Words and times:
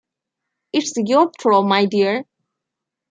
It's 0.73 0.93
your 0.97 1.31
throw, 1.39 1.61
my 1.61 1.85
dear! 1.85 2.25